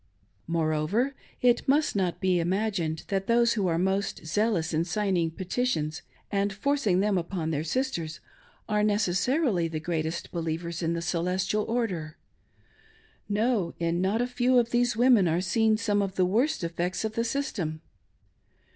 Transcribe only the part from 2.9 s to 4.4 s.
that those who are most